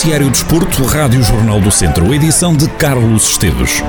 Noticiário 0.00 0.30
Desporto, 0.30 0.82
Rádio 0.84 1.22
Jornal 1.22 1.60
do 1.60 1.70
Centro, 1.70 2.14
edição 2.14 2.56
de 2.56 2.66
Carlos 2.70 3.32
Esteves. 3.32 3.82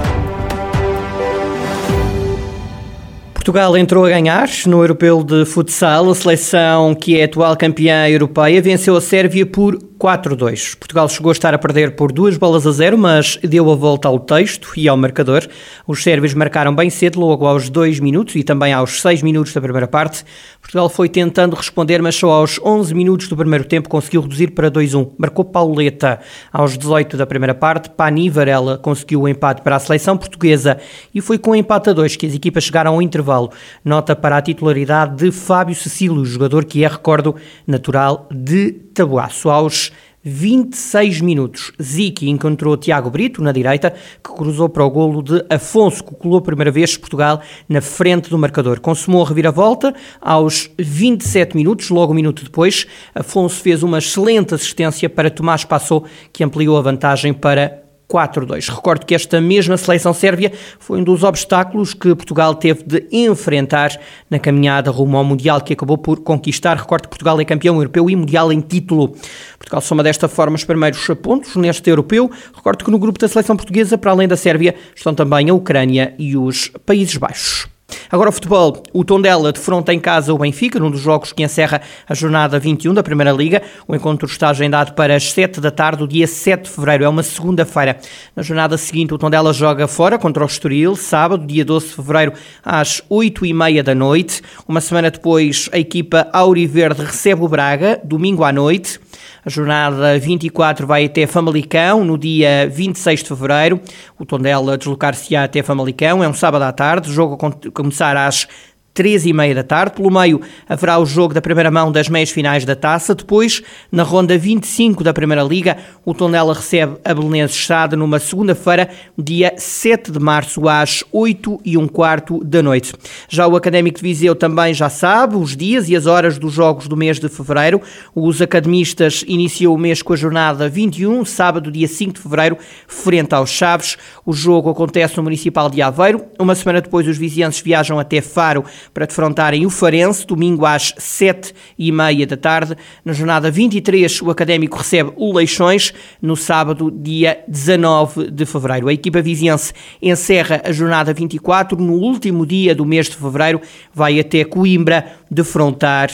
Portugal 3.33 3.77
entrou 3.77 4.05
a 4.05 4.09
ganhar 4.09 4.49
no 4.65 4.81
Europeu 4.81 5.23
de 5.23 5.45
Futsal. 5.45 6.09
A 6.09 6.13
seleção, 6.13 6.93
que 6.93 7.17
é 7.17 7.23
atual 7.23 7.55
campeã 7.55 8.09
europeia, 8.09 8.61
venceu 8.61 8.97
a 8.97 8.99
Sérvia 8.99 9.45
por 9.45 9.81
4-2. 10.01 10.75
Portugal 10.79 11.07
chegou 11.07 11.29
a 11.29 11.31
estar 11.31 11.53
a 11.53 11.59
perder 11.59 11.95
por 11.95 12.11
duas 12.11 12.35
bolas 12.35 12.65
a 12.65 12.71
zero, 12.71 12.97
mas 12.97 13.37
deu 13.43 13.71
a 13.71 13.75
volta 13.75 14.07
ao 14.07 14.19
texto 14.19 14.71
e 14.75 14.89
ao 14.89 14.97
marcador. 14.97 15.47
Os 15.85 16.01
sérvios 16.01 16.33
marcaram 16.33 16.73
bem 16.73 16.89
cedo, 16.89 17.19
logo 17.19 17.45
aos 17.45 17.69
2 17.69 17.99
minutos 17.99 18.35
e 18.35 18.41
também 18.43 18.73
aos 18.73 18.99
6 18.99 19.21
minutos 19.21 19.53
da 19.53 19.61
primeira 19.61 19.87
parte. 19.87 20.25
Portugal 20.59 20.89
foi 20.89 21.07
tentando 21.07 21.55
responder, 21.55 22.01
mas 22.01 22.15
só 22.15 22.31
aos 22.31 22.59
11 22.65 22.95
minutos 22.95 23.27
do 23.27 23.37
primeiro 23.37 23.63
tempo 23.63 23.89
conseguiu 23.89 24.21
reduzir 24.21 24.47
para 24.47 24.71
2-1. 24.71 25.11
Marcou 25.19 25.45
Pauleta 25.45 26.19
aos 26.51 26.79
18 26.79 27.15
da 27.15 27.27
primeira 27.27 27.53
parte. 27.53 27.91
Pani 27.91 28.27
Varela 28.27 28.79
conseguiu 28.79 29.21
o 29.21 29.27
empate 29.27 29.61
para 29.61 29.75
a 29.75 29.79
seleção 29.79 30.17
portuguesa 30.17 30.79
e 31.13 31.21
foi 31.21 31.37
com 31.37 31.51
o 31.51 31.55
empate 31.55 31.91
a 31.91 31.93
2 31.93 32.15
que 32.15 32.25
as 32.25 32.33
equipas 32.33 32.63
chegaram 32.63 32.95
ao 32.95 33.03
intervalo. 33.03 33.51
Nota 33.85 34.15
para 34.15 34.37
a 34.37 34.41
titularidade 34.41 35.15
de 35.17 35.31
Fábio 35.31 35.75
Cecílio, 35.75 36.25
jogador 36.25 36.65
que 36.65 36.83
é, 36.83 36.87
recordo, 36.87 37.35
natural 37.67 38.27
de 38.31 38.71
Tabuaço. 38.71 39.49
Aos 39.49 39.90
26 40.23 41.21
minutos, 41.21 41.71
Ziki 41.81 42.29
encontrou 42.29 42.77
Tiago 42.77 43.09
Brito 43.09 43.41
na 43.41 43.51
direita, 43.51 43.91
que 44.23 44.31
cruzou 44.31 44.69
para 44.69 44.85
o 44.85 44.89
golo 44.89 45.23
de 45.23 45.43
Afonso, 45.49 46.03
que 46.03 46.13
colou 46.13 46.37
a 46.37 46.41
primeira 46.41 46.69
vez 46.69 46.95
Portugal 46.95 47.41
na 47.67 47.81
frente 47.81 48.29
do 48.29 48.37
marcador. 48.37 48.79
Consumou 48.79 49.25
a 49.25 49.27
reviravolta 49.27 49.93
aos 50.21 50.69
27 50.77 51.55
minutos, 51.55 51.89
logo 51.89 52.13
um 52.13 52.15
minuto 52.15 52.43
depois, 52.43 52.85
Afonso 53.15 53.61
fez 53.61 53.81
uma 53.81 53.97
excelente 53.97 54.53
assistência 54.53 55.09
para 55.09 55.31
Tomás 55.31 55.65
Passou, 55.65 56.05
que 56.31 56.43
ampliou 56.43 56.77
a 56.77 56.81
vantagem 56.81 57.33
para 57.33 57.81
4-2. 58.11 58.69
Recordo 58.69 59.05
que 59.05 59.15
esta 59.15 59.39
mesma 59.39 59.77
seleção 59.77 60.13
sérvia 60.13 60.51
foi 60.79 60.99
um 60.99 61.03
dos 61.03 61.23
obstáculos 61.23 61.93
que 61.93 62.13
Portugal 62.13 62.55
teve 62.55 62.83
de 62.83 63.07
enfrentar 63.11 63.97
na 64.29 64.37
caminhada 64.37 64.91
rumo 64.91 65.17
ao 65.17 65.23
Mundial, 65.23 65.61
que 65.61 65.73
acabou 65.73 65.97
por 65.97 66.19
conquistar. 66.19 66.75
Recordo 66.75 67.03
que 67.03 67.09
Portugal 67.09 67.39
é 67.39 67.45
campeão 67.45 67.75
europeu 67.75 68.09
e 68.09 68.15
mundial 68.15 68.51
em 68.51 68.59
título. 68.59 69.15
Portugal 69.57 69.81
soma 69.81 70.03
desta 70.03 70.27
forma 70.27 70.55
os 70.55 70.63
primeiros 70.65 71.07
pontos 71.21 71.55
neste 71.55 71.89
europeu. 71.89 72.29
Recordo 72.53 72.83
que 72.83 72.91
no 72.91 72.99
grupo 72.99 73.19
da 73.19 73.27
seleção 73.27 73.55
portuguesa, 73.55 73.97
para 73.97 74.11
além 74.11 74.27
da 74.27 74.35
Sérvia, 74.35 74.75
estão 74.95 75.13
também 75.13 75.49
a 75.49 75.53
Ucrânia 75.53 76.13
e 76.19 76.35
os 76.35 76.69
Países 76.85 77.15
Baixos. 77.15 77.67
Agora 78.11 78.29
o 78.29 78.33
futebol, 78.33 78.83
o 78.91 79.05
Tondela 79.05 79.53
defronta 79.53 79.93
em 79.93 79.99
casa 79.99 80.33
o 80.33 80.37
Benfica, 80.37 80.77
num 80.77 80.91
dos 80.91 80.99
jogos 80.99 81.31
que 81.31 81.43
encerra 81.43 81.81
a 82.09 82.13
jornada 82.13 82.59
21 82.59 82.93
da 82.93 83.01
Primeira 83.01 83.31
Liga. 83.31 83.61
O 83.87 83.95
encontro 83.95 84.27
está 84.27 84.49
agendado 84.49 84.91
para 84.95 85.15
as 85.15 85.31
7 85.31 85.61
da 85.61 85.71
tarde, 85.71 85.99
do 85.99 86.07
dia 86.09 86.27
7 86.27 86.63
de 86.63 86.69
fevereiro, 86.69 87.05
é 87.05 87.07
uma 87.07 87.23
segunda-feira. 87.23 87.97
Na 88.35 88.43
jornada 88.43 88.77
seguinte, 88.77 89.13
o 89.13 89.17
Tondela 89.17 89.53
joga 89.53 89.87
fora 89.87 90.19
contra 90.19 90.43
o 90.43 90.45
Estoril, 90.45 90.93
sábado, 90.97 91.47
dia 91.47 91.63
12 91.63 91.87
de 91.87 91.93
fevereiro, 91.93 92.33
às 92.65 93.01
8 93.09 93.45
e 93.45 93.53
meia 93.53 93.81
da 93.81 93.95
noite. 93.95 94.41
Uma 94.67 94.81
semana 94.81 95.09
depois, 95.09 95.69
a 95.71 95.79
equipa 95.79 96.27
Auriverde 96.33 97.03
recebe 97.03 97.45
o 97.45 97.47
Braga, 97.47 97.97
domingo 98.03 98.43
à 98.43 98.51
noite. 98.51 98.99
A 99.43 99.49
jornada 99.49 100.19
24 100.19 100.85
vai 100.85 101.05
até 101.05 101.25
Famalicão, 101.25 102.05
no 102.05 102.15
dia 102.15 102.69
26 102.71 103.23
de 103.23 103.29
fevereiro. 103.29 103.81
O 104.19 104.23
Tondela 104.23 104.77
deslocar-se-á 104.77 105.43
até 105.43 105.63
Famalicão, 105.63 106.23
é 106.23 106.27
um 106.27 106.33
sábado 106.33 106.61
à 106.61 106.71
tarde. 106.71 107.09
O 107.09 107.13
jogo 107.13 107.37
começar 107.73 108.15
às 108.15 108.47
três 108.93 109.25
e 109.25 109.33
meia 109.33 109.55
da 109.55 109.63
tarde. 109.63 109.95
Pelo 109.95 110.11
meio 110.11 110.41
haverá 110.67 110.97
o 110.99 111.05
jogo 111.05 111.33
da 111.33 111.41
primeira 111.41 111.71
mão 111.71 111.91
das 111.91 112.09
meias 112.09 112.29
finais 112.29 112.65
da 112.65 112.75
taça. 112.75 113.15
Depois, 113.15 113.61
na 113.91 114.03
ronda 114.03 114.37
25 114.37 115.03
da 115.03 115.13
Primeira 115.13 115.43
Liga, 115.43 115.77
o 116.05 116.13
Tondela 116.13 116.53
recebe 116.53 116.97
a 117.03 117.13
Belenenses 117.13 117.57
Estado 117.57 117.95
numa 117.95 118.19
segunda-feira, 118.19 118.89
dia 119.17 119.53
7 119.57 120.11
de 120.11 120.19
março, 120.19 120.67
às 120.67 121.03
8 121.11 121.61
e 121.63 121.77
um 121.77 121.87
quarto 121.87 122.43
da 122.43 122.61
noite. 122.61 122.93
Já 123.29 123.47
o 123.47 123.55
Académico 123.55 123.97
de 123.97 124.03
Viseu 124.03 124.35
também 124.35 124.73
já 124.73 124.89
sabe 124.89 125.35
os 125.35 125.55
dias 125.55 125.89
e 125.89 125.95
as 125.95 126.05
horas 126.05 126.37
dos 126.37 126.53
jogos 126.53 126.87
do 126.87 126.97
mês 126.97 127.19
de 127.19 127.29
fevereiro. 127.29 127.81
Os 128.15 128.41
academistas 128.41 129.23
iniciam 129.27 129.73
o 129.73 129.77
mês 129.77 130.01
com 130.01 130.13
a 130.13 130.15
jornada 130.15 130.67
21, 130.67 131.23
sábado, 131.25 131.71
dia 131.71 131.87
5 131.87 132.13
de 132.13 132.19
fevereiro, 132.19 132.57
frente 132.87 133.33
aos 133.33 133.49
Chaves. 133.49 133.97
O 134.25 134.33
jogo 134.33 134.69
acontece 134.69 135.17
no 135.17 135.23
Municipal 135.23 135.69
de 135.69 135.81
Aveiro. 135.81 136.25
Uma 136.39 136.55
semana 136.55 136.81
depois, 136.81 137.07
os 137.07 137.17
vizienses 137.17 137.61
viajam 137.61 137.99
até 137.99 138.21
Faro 138.21 138.65
para 138.93 139.05
defrontarem 139.05 139.65
o 139.65 139.69
Farense, 139.69 140.25
domingo 140.25 140.65
às 140.65 140.93
sete 140.97 141.53
e 141.77 141.91
meia 141.91 142.25
da 142.25 142.37
tarde. 142.37 142.75
Na 143.03 143.13
jornada 143.13 143.51
23, 143.51 144.21
o 144.21 144.31
Académico 144.31 144.77
recebe 144.77 145.11
o 145.15 145.33
Leixões, 145.33 145.93
no 146.21 146.35
sábado, 146.35 146.91
dia 146.91 147.43
19 147.47 148.31
de 148.31 148.45
fevereiro. 148.45 148.87
A 148.87 148.93
equipa 148.93 149.21
viziense 149.21 149.73
encerra 150.01 150.61
a 150.65 150.71
jornada 150.71 151.13
24, 151.13 151.77
no 151.77 151.93
último 151.93 152.45
dia 152.45 152.73
do 152.73 152.85
mês 152.85 153.07
de 153.07 153.15
fevereiro, 153.15 153.61
vai 153.93 154.19
até 154.19 154.43
Coimbra 154.43 155.05
defrontar 155.29 156.09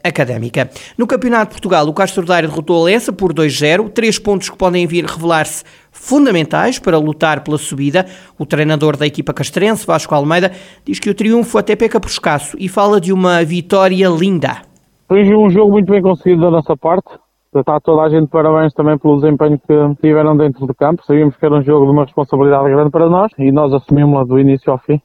Académica. 0.03 0.69
No 0.97 1.07
Campeonato 1.07 1.45
de 1.45 1.51
Portugal, 1.51 1.87
o 1.87 1.93
Castro 1.93 2.25
Daire 2.25 2.47
derrotou 2.47 2.81
a 2.81 2.85
Lessa 2.85 3.11
por 3.11 3.33
2-0, 3.33 3.89
três 3.89 4.17
pontos 4.17 4.49
que 4.49 4.57
podem 4.57 4.85
vir 4.87 5.05
revelar-se 5.05 5.63
fundamentais 5.91 6.79
para 6.79 6.97
lutar 6.97 7.43
pela 7.43 7.57
subida. 7.57 8.05
O 8.37 8.45
treinador 8.45 8.97
da 8.97 9.05
equipa 9.05 9.33
castrense, 9.33 9.85
Vasco 9.85 10.13
Almeida, 10.15 10.51
diz 10.85 10.99
que 10.99 11.09
o 11.09 11.15
triunfo 11.15 11.57
até 11.57 11.75
peca 11.75 11.99
por 11.99 12.09
escasso 12.09 12.55
e 12.59 12.67
fala 12.67 12.99
de 12.99 13.11
uma 13.11 13.43
vitória 13.43 14.07
linda. 14.07 14.61
Foi 15.07 15.23
um 15.35 15.49
jogo 15.49 15.71
muito 15.71 15.91
bem 15.91 16.01
conseguido 16.01 16.41
da 16.41 16.51
nossa 16.51 16.75
parte. 16.77 17.09
Está 17.53 17.81
toda 17.81 18.03
a 18.03 18.09
gente 18.09 18.29
parabéns 18.29 18.73
também 18.73 18.97
pelo 18.97 19.19
desempenho 19.19 19.59
que 19.59 20.01
tiveram 20.01 20.37
dentro 20.37 20.65
do 20.65 20.73
campo. 20.73 21.03
Sabíamos 21.05 21.35
que 21.35 21.45
era 21.45 21.55
um 21.55 21.61
jogo 21.61 21.85
de 21.85 21.91
uma 21.91 22.05
responsabilidade 22.05 22.69
grande 22.69 22.89
para 22.89 23.09
nós 23.09 23.29
e 23.37 23.51
nós 23.51 23.73
assumimos-la 23.73 24.23
do 24.23 24.39
início 24.39 24.71
ao 24.71 24.77
fim. 24.77 25.01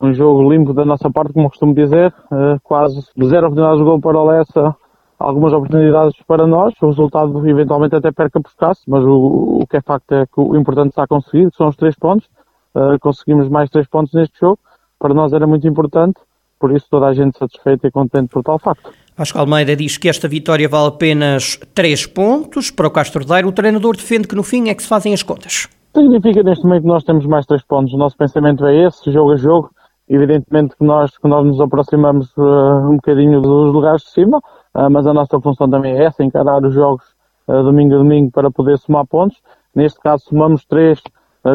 Um 0.00 0.12
jogo 0.12 0.50
limpo 0.50 0.74
da 0.74 0.84
nossa 0.84 1.10
parte, 1.10 1.32
como 1.32 1.48
costumo 1.48 1.74
dizer, 1.74 2.12
eh, 2.32 2.56
quase 2.62 3.00
zero 3.24 3.46
oportunidades 3.46 3.78
de 3.78 3.84
gol 3.84 4.00
para 4.00 4.18
o 4.18 4.26
Lessa, 4.26 4.76
algumas 5.18 5.52
oportunidades 5.52 6.14
para 6.26 6.46
nós. 6.46 6.74
O 6.82 6.88
resultado 6.88 7.48
eventualmente 7.48 7.96
até 7.96 8.12
perca 8.12 8.40
por 8.40 8.48
escasso, 8.48 8.82
mas 8.86 9.02
o, 9.04 9.60
o 9.62 9.66
que 9.66 9.78
é 9.78 9.80
facto 9.80 10.12
é 10.12 10.26
que 10.26 10.40
o 10.40 10.54
importante 10.56 10.90
está 10.90 11.06
conseguido, 11.06 11.50
que 11.50 11.56
são 11.56 11.68
os 11.68 11.76
três 11.76 11.96
pontos. 11.96 12.28
Uh, 12.74 12.98
conseguimos 13.00 13.48
mais 13.48 13.70
três 13.70 13.86
pontos 13.88 14.12
neste 14.12 14.38
jogo. 14.38 14.58
Para 14.98 15.14
nós 15.14 15.32
era 15.32 15.46
muito 15.46 15.66
importante, 15.66 16.20
por 16.58 16.74
isso 16.74 16.86
toda 16.90 17.06
a 17.06 17.14
gente 17.14 17.38
satisfeita 17.38 17.88
e 17.88 17.90
contente 17.90 18.28
por 18.28 18.42
tal 18.42 18.58
facto. 18.58 18.90
Vasco 19.16 19.38
Almeida 19.38 19.74
diz 19.74 19.96
que 19.96 20.10
esta 20.10 20.28
vitória 20.28 20.68
vale 20.68 20.88
apenas 20.88 21.58
três 21.74 22.04
pontos 22.06 22.70
para 22.70 22.86
o 22.86 22.90
Castro 22.90 23.24
Daire. 23.24 23.48
O 23.48 23.52
treinador 23.52 23.96
defende 23.96 24.28
que 24.28 24.34
no 24.34 24.42
fim 24.42 24.68
é 24.68 24.74
que 24.74 24.82
se 24.82 24.88
fazem 24.88 25.14
as 25.14 25.22
contas. 25.22 25.68
Significa 25.94 26.42
neste 26.42 26.64
momento 26.64 26.82
que 26.82 26.88
nós 26.88 27.04
temos 27.04 27.24
mais 27.24 27.46
três 27.46 27.64
pontos. 27.64 27.94
O 27.94 27.96
nosso 27.96 28.14
pensamento 28.16 28.66
é 28.66 28.86
esse, 28.86 29.10
jogo 29.10 29.32
a 29.32 29.36
jogo. 29.36 29.70
Evidentemente 30.08 30.76
que 30.76 30.84
nós, 30.84 31.16
que 31.18 31.26
nós 31.26 31.44
nos 31.44 31.60
aproximamos 31.60 32.32
uh, 32.36 32.90
um 32.90 32.96
bocadinho 32.96 33.40
dos 33.40 33.72
lugares 33.72 34.02
de 34.02 34.10
cima, 34.10 34.38
uh, 34.38 34.88
mas 34.88 35.04
a 35.06 35.12
nossa 35.12 35.40
função 35.40 35.68
também 35.68 35.98
é 35.98 36.04
essa, 36.04 36.22
encarar 36.22 36.64
os 36.64 36.72
jogos 36.72 37.04
uh, 37.48 37.62
domingo 37.64 37.96
a 37.96 37.98
domingo 37.98 38.30
para 38.30 38.48
poder 38.48 38.78
somar 38.78 39.04
pontos. 39.06 39.36
Neste 39.74 39.98
caso 40.00 40.24
somamos 40.24 40.64
três 40.64 41.02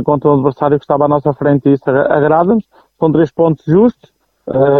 contra 0.06 0.30
o 0.30 0.34
adversário 0.36 0.78
que 0.78 0.84
estava 0.84 1.06
à 1.06 1.08
nossa 1.08 1.34
frente 1.34 1.68
e 1.68 1.74
isso 1.74 1.90
agrada-nos. 1.90 2.64
São 3.00 3.12
três 3.12 3.32
pontos 3.32 3.66
justos 3.66 4.14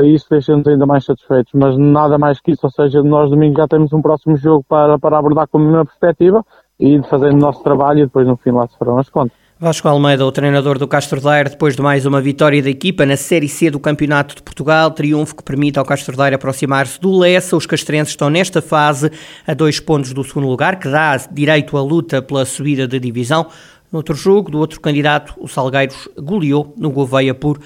e 0.04 0.14
isso 0.14 0.28
deixa-nos 0.30 0.66
ainda 0.68 0.86
mais 0.86 1.04
satisfeitos, 1.04 1.52
mas 1.54 1.76
nada 1.76 2.20
mais 2.20 2.40
que 2.40 2.52
isso, 2.52 2.62
ou 2.64 2.70
seja, 2.70 3.02
nós 3.02 3.32
domingo 3.32 3.58
já 3.58 3.68
temos 3.68 3.92
um 3.92 4.02
próximo 4.02 4.38
jogo 4.38 4.64
para, 4.70 5.00
para 5.00 5.18
abordar 5.18 5.48
com 5.48 5.58
a 5.58 5.62
mesma 5.62 5.86
perspectiva 5.86 6.46
e 6.80 7.02
fazendo 7.04 7.34
o 7.34 7.40
nosso 7.40 7.64
trabalho 7.64 8.00
e 8.00 8.06
depois 8.06 8.28
no 8.28 8.38
fim 8.38 8.52
lá 8.52 8.68
se 8.68 8.78
farão 8.78 9.00
as 9.00 9.10
contas. 9.10 9.41
Vasco 9.62 9.88
Almeida, 9.88 10.26
o 10.26 10.32
treinador 10.32 10.80
do 10.80 10.88
Castro 10.88 11.22
Daire, 11.22 11.52
depois 11.52 11.76
de 11.76 11.84
mais 11.84 12.04
uma 12.04 12.20
vitória 12.20 12.64
da 12.64 12.70
equipa 12.72 13.06
na 13.06 13.16
Série 13.16 13.48
C 13.48 13.70
do 13.70 13.80
Campeonato 13.80 14.34
de 14.34 14.42
Portugal, 14.42 14.90
triunfo 14.90 15.36
que 15.36 15.44
permite 15.44 15.78
ao 15.78 15.86
Castro 15.86 16.18
Daire 16.18 16.34
aproximar-se 16.34 17.00
do 17.00 17.16
Lessa. 17.16 17.56
Os 17.56 17.68
castrenses 17.68 18.14
estão 18.14 18.28
nesta 18.28 18.60
fase 18.60 19.12
a 19.46 19.54
dois 19.54 19.80
pontos 19.80 20.14
do 20.14 20.24
segundo 20.24 20.48
lugar, 20.48 20.80
que 20.80 20.90
dá 20.90 21.16
direito 21.32 21.78
à 21.78 21.82
luta 21.84 22.24
pela 22.24 22.44
subida 22.44 22.88
da 22.88 22.98
divisão. 22.98 23.50
No 23.92 23.98
outro 24.00 24.16
jogo, 24.16 24.50
do 24.50 24.58
outro 24.58 24.82
candidato, 24.82 25.36
o 25.38 25.48
Salgueiros 25.48 26.10
goleou 26.18 26.74
no 26.76 26.90
Gouveia 26.90 27.36
por 27.36 27.60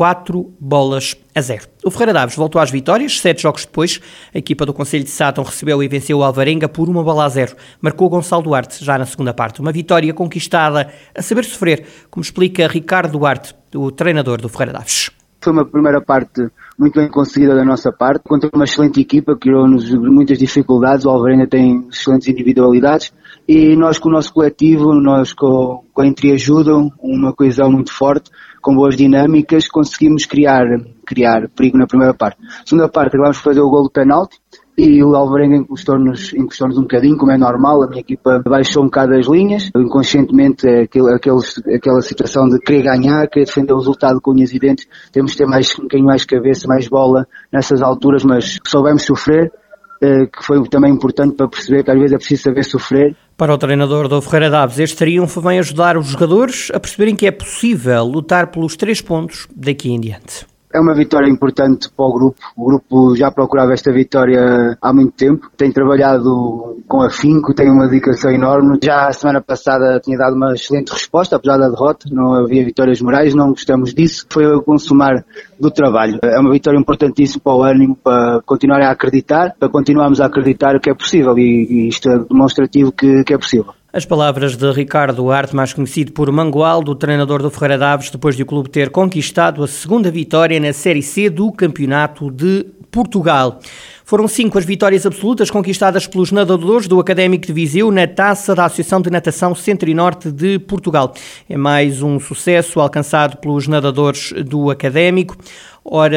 4 0.00 0.54
bolas 0.58 1.14
a 1.34 1.42
0. 1.42 1.66
O 1.84 1.90
Ferreira 1.90 2.14
Daves 2.14 2.34
voltou 2.34 2.58
às 2.58 2.70
vitórias, 2.70 3.20
sete 3.20 3.42
jogos 3.42 3.66
depois, 3.66 4.00
a 4.34 4.38
equipa 4.38 4.64
do 4.64 4.72
Conselho 4.72 5.04
de 5.04 5.10
Sátão 5.10 5.44
recebeu 5.44 5.82
e 5.82 5.88
venceu 5.88 6.16
o 6.16 6.24
Alvarenga 6.24 6.70
por 6.70 6.88
uma 6.88 7.04
bola 7.04 7.26
a 7.26 7.28
zero. 7.28 7.54
Marcou 7.82 8.08
Gonçalo 8.08 8.42
Duarte 8.42 8.82
já 8.82 8.96
na 8.96 9.04
segunda 9.04 9.34
parte. 9.34 9.60
Uma 9.60 9.70
vitória 9.70 10.14
conquistada 10.14 10.90
a 11.14 11.20
saber 11.20 11.44
sofrer, 11.44 11.84
como 12.10 12.24
explica 12.24 12.66
Ricardo 12.66 13.18
Duarte, 13.18 13.54
o 13.74 13.90
treinador 13.90 14.40
do 14.40 14.48
Ferreira 14.48 14.72
Daves. 14.72 15.10
Foi 15.38 15.52
uma 15.52 15.66
primeira 15.66 16.00
parte 16.00 16.48
muito 16.78 16.98
bem 16.98 17.10
conseguida 17.10 17.54
da 17.54 17.62
nossa 17.62 17.92
parte, 17.92 18.22
contra 18.26 18.48
uma 18.54 18.64
excelente 18.64 19.02
equipa, 19.02 19.34
que 19.34 19.50
criou-nos 19.50 19.92
muitas 19.92 20.38
dificuldades, 20.38 21.04
o 21.04 21.10
Alvarenga 21.10 21.46
tem 21.46 21.86
excelentes 21.92 22.26
individualidades, 22.26 23.12
e 23.52 23.74
nós 23.74 23.98
com 23.98 24.08
o 24.08 24.12
nosso 24.12 24.32
coletivo, 24.32 24.94
nós 24.94 25.32
com, 25.32 25.82
com 25.92 26.02
a 26.02 26.06
entreajuda, 26.06 26.70
uma 27.02 27.32
coesão 27.32 27.68
muito 27.68 27.92
forte, 27.92 28.30
com 28.62 28.76
boas 28.76 28.96
dinâmicas, 28.96 29.66
conseguimos 29.66 30.24
criar, 30.24 30.64
criar 31.04 31.48
perigo 31.48 31.76
na 31.76 31.84
primeira 31.84 32.14
parte. 32.14 32.38
Segunda 32.64 32.88
parte, 32.88 33.08
acabámos 33.08 33.38
de 33.38 33.42
fazer 33.42 33.60
o 33.60 33.68
gol 33.68 33.82
do 33.82 33.90
penalti 33.90 34.38
e 34.78 35.02
o 35.02 35.16
Alvarenga 35.16 35.56
encostou-nos 35.56 36.32
encostou 36.32 36.68
um 36.68 36.82
bocadinho, 36.82 37.16
como 37.16 37.32
é 37.32 37.36
normal, 37.36 37.82
a 37.82 37.88
minha 37.88 38.02
equipa 38.02 38.40
baixou 38.46 38.84
um 38.84 38.86
bocado 38.86 39.16
as 39.16 39.26
linhas, 39.26 39.68
inconscientemente 39.76 40.68
aquele, 40.68 41.12
aquele, 41.12 41.40
aquela 41.74 42.02
situação 42.02 42.48
de 42.48 42.60
querer 42.60 42.84
ganhar, 42.84 43.26
querer 43.26 43.46
defender 43.46 43.72
o 43.72 43.78
resultado 43.78 44.20
com 44.20 44.30
unhas 44.30 44.52
e 44.52 44.60
dentes, 44.60 44.86
temos 45.10 45.32
que 45.32 45.38
ter 45.38 45.46
mais, 45.46 45.76
um 45.76 45.82
bocadinho 45.82 46.06
mais 46.06 46.24
cabeça, 46.24 46.68
mais 46.68 46.86
bola 46.86 47.26
nessas 47.52 47.82
alturas, 47.82 48.22
mas 48.22 48.60
soubemos 48.64 49.02
sofrer, 49.02 49.50
que 50.00 50.42
foi 50.42 50.66
também 50.68 50.92
importante 50.92 51.36
para 51.36 51.48
perceber 51.48 51.84
que 51.84 51.90
às 51.90 51.98
vezes 51.98 52.12
é 52.12 52.16
preciso 52.16 52.42
saber 52.42 52.64
sofrer. 52.64 53.16
Para 53.36 53.54
o 53.54 53.58
treinador 53.58 54.08
do 54.08 54.20
Ferreira 54.20 54.50
Daves, 54.50 54.78
este 54.78 54.96
triunfo 54.96 55.40
vem 55.40 55.58
ajudar 55.58 55.96
os 55.96 56.06
jogadores 56.08 56.70
a 56.74 56.80
perceberem 56.80 57.14
que 57.14 57.26
é 57.26 57.30
possível 57.30 58.04
lutar 58.04 58.48
pelos 58.48 58.76
três 58.76 59.00
pontos 59.00 59.46
daqui 59.54 59.90
em 59.90 60.00
diante. 60.00 60.49
É 60.72 60.78
uma 60.78 60.94
vitória 60.94 61.28
importante 61.28 61.90
para 61.90 62.06
o 62.06 62.12
grupo. 62.12 62.38
O 62.56 62.64
grupo 62.64 63.16
já 63.16 63.30
procurava 63.30 63.72
esta 63.72 63.92
vitória 63.92 64.78
há 64.80 64.92
muito 64.92 65.12
tempo. 65.14 65.50
Tem 65.56 65.72
trabalhado 65.72 66.78
com 66.86 67.02
afinco, 67.02 67.52
tem 67.52 67.68
uma 67.68 67.88
dedicação 67.88 68.30
enorme. 68.30 68.78
Já 68.82 69.08
a 69.08 69.12
semana 69.12 69.40
passada 69.40 69.98
tinha 69.98 70.16
dado 70.16 70.36
uma 70.36 70.54
excelente 70.54 70.92
resposta, 70.92 71.34
apesar 71.34 71.58
da 71.58 71.68
derrota. 71.68 72.06
Não 72.12 72.34
havia 72.34 72.64
vitórias 72.64 73.00
morais, 73.00 73.34
não 73.34 73.50
gostamos 73.50 73.92
disso. 73.92 74.26
Foi 74.30 74.46
o 74.46 74.62
consumar 74.62 75.24
do 75.58 75.72
trabalho. 75.72 76.20
É 76.22 76.38
uma 76.38 76.52
vitória 76.52 76.78
importantíssima 76.78 77.40
para 77.42 77.54
o 77.54 77.62
ânimo, 77.64 77.96
para 77.96 78.40
continuar 78.46 78.80
a 78.80 78.92
acreditar, 78.92 79.56
para 79.58 79.68
continuarmos 79.68 80.20
a 80.20 80.26
acreditar 80.26 80.78
que 80.78 80.88
é 80.88 80.94
possível 80.94 81.36
e 81.36 81.88
isto 81.88 82.08
é 82.08 82.18
demonstrativo 82.18 82.92
que, 82.92 83.24
que 83.24 83.34
é 83.34 83.38
possível. 83.38 83.74
As 83.92 84.04
palavras 84.04 84.54
de 84.54 84.70
Ricardo 84.70 85.32
Arte, 85.32 85.56
mais 85.56 85.72
conhecido 85.72 86.12
por 86.12 86.30
Mangualdo, 86.30 86.94
treinador 86.94 87.42
do 87.42 87.50
Ferreira 87.50 87.76
Daves, 87.76 88.08
depois 88.08 88.36
de 88.36 88.44
o 88.44 88.46
clube 88.46 88.70
ter 88.70 88.88
conquistado 88.88 89.64
a 89.64 89.66
segunda 89.66 90.12
vitória 90.12 90.60
na 90.60 90.72
Série 90.72 91.02
C 91.02 91.28
do 91.28 91.50
Campeonato 91.50 92.30
de 92.30 92.66
Portugal. 92.88 93.58
Foram 94.04 94.28
cinco 94.28 94.58
as 94.58 94.64
vitórias 94.64 95.04
absolutas 95.04 95.50
conquistadas 95.50 96.06
pelos 96.06 96.30
nadadores 96.30 96.86
do 96.86 97.00
Académico 97.00 97.48
de 97.48 97.52
Viseu 97.52 97.90
na 97.90 98.06
taça 98.06 98.54
da 98.54 98.66
Associação 98.66 99.00
de 99.02 99.10
Natação 99.10 99.56
Centro 99.56 99.90
e 99.90 99.94
Norte 99.94 100.30
de 100.30 100.60
Portugal. 100.60 101.12
É 101.48 101.56
mais 101.56 102.00
um 102.00 102.20
sucesso 102.20 102.78
alcançado 102.78 103.38
pelos 103.38 103.66
nadadores 103.66 104.32
do 104.46 104.70
Académico. 104.70 105.36
Ora, 105.84 106.16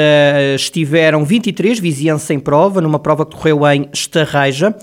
estiveram 0.54 1.26
23 1.26 1.80
vizienses 1.80 2.30
em 2.30 2.40
prova, 2.40 2.80
numa 2.82 3.00
prova 3.00 3.26
que 3.26 3.36
correu 3.36 3.68
em 3.68 3.90
Estarreja. 3.92 4.76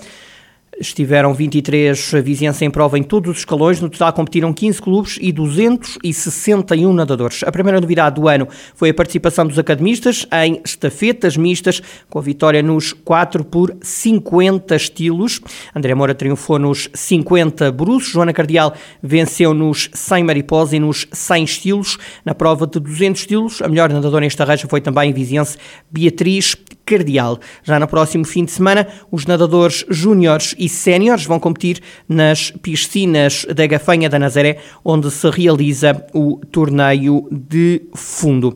Estiveram 0.81 1.31
23 1.31 2.13
vizinhança 2.23 2.65
em 2.65 2.71
prova 2.71 2.97
em 2.97 3.03
todos 3.03 3.29
os 3.29 3.37
escalões. 3.37 3.79
No 3.79 3.87
total 3.87 4.11
competiram 4.13 4.51
15 4.51 4.81
clubes 4.81 5.19
e 5.21 5.31
261 5.31 6.91
nadadores. 6.91 7.43
A 7.45 7.51
primeira 7.51 7.79
novidade 7.79 8.15
do 8.19 8.27
ano 8.27 8.47
foi 8.73 8.89
a 8.89 8.93
participação 8.93 9.45
dos 9.45 9.59
academistas 9.59 10.25
em 10.43 10.59
estafetas 10.65 11.37
mistas, 11.37 11.83
com 12.09 12.17
a 12.17 12.21
vitória 12.23 12.63
nos 12.63 12.93
4 12.93 13.45
por 13.45 13.77
50 13.79 14.75
estilos. 14.75 15.39
André 15.75 15.93
Moura 15.93 16.15
triunfou 16.15 16.57
nos 16.57 16.89
50 16.95 17.71
bruços. 17.71 18.11
Joana 18.11 18.33
Cardial 18.33 18.73
venceu 19.03 19.53
nos 19.53 19.87
100 19.93 20.23
mariposa 20.23 20.75
e 20.75 20.79
nos 20.79 21.07
100 21.11 21.43
estilos. 21.43 21.97
Na 22.25 22.33
prova 22.33 22.65
de 22.65 22.79
200 22.79 23.21
estilos, 23.21 23.61
a 23.61 23.67
melhor 23.67 23.93
nadadora 23.93 24.25
em 24.25 24.27
estarreja 24.27 24.67
foi 24.67 24.81
também 24.81 25.11
a 25.11 25.45
Beatriz 25.91 26.55
Cardial. 26.85 27.39
Já 27.63 27.79
no 27.79 27.87
próximo 27.87 28.25
fim 28.25 28.43
de 28.43 28.51
semana, 28.51 28.87
os 29.11 29.25
nadadores 29.25 29.85
júniores 29.89 30.55
e 30.57 30.67
séniores 30.71 31.25
vão 31.25 31.39
competir 31.39 31.79
nas 32.07 32.51
piscinas 32.51 33.45
da 33.53 33.67
Gafanha 33.67 34.09
da 34.09 34.17
Nazaré, 34.17 34.57
onde 34.83 35.11
se 35.11 35.29
realiza 35.29 36.05
o 36.13 36.39
torneio 36.51 37.27
de 37.31 37.81
fundo. 37.93 38.49